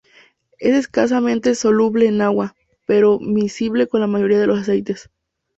Es 0.57 0.73
escasamente 0.75 1.53
soluble 1.53 2.07
en 2.07 2.21
agua, 2.21 2.55
pero 2.87 3.19
miscible 3.19 3.85
con 3.85 4.01
la 4.01 4.07
mayoría 4.07 4.39
de 4.39 4.47
los 4.47 4.59
aceites. 4.59 5.11